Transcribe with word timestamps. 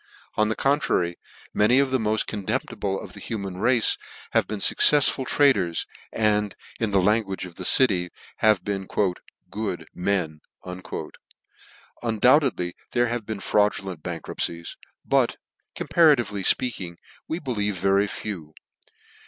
On 0.35 0.49
the 0.49 0.55
contrary, 0.55 1.17
many 1.53 1.77
of 1.77 1.91
the 1.91 1.99
mod 1.99 2.25
con 2.25 2.43
temptible 2.47 2.99
of 2.99 3.13
the 3.13 3.19
human 3.19 3.57
race 3.59 3.99
have 4.31 4.47
been 4.47 4.57
fuccefsful 4.59 5.27
traders, 5.27 5.85
and, 6.11 6.55
in 6.79 6.89
the 6.89 6.99
language 6.99 7.45
of 7.45 7.53
the 7.53 7.65
city, 7.65 8.09
have 8.37 8.63
been" 8.63 8.87
good 9.51 9.85
men." 9.93 10.41
Undoubtedly 12.01 12.73
there 12.93 13.09
have 13.09 13.27
been 13.27 13.39
fraudulent 13.41 14.01
bankruptcies; 14.01 14.75
but,' 15.05 15.37
compara 15.77 16.15
tively 16.15 16.41
fpeaking, 16.51 16.95
we 17.27 17.37
believe 17.37 17.75
very 17.77 18.07
few. 18.07 18.55